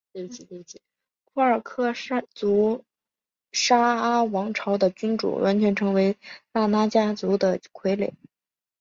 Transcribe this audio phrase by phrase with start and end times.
[1.25, 2.83] 廓尔喀族
[3.51, 6.17] 沙阿王朝的君主完全成为
[6.53, 8.11] 拉纳家族的傀儡。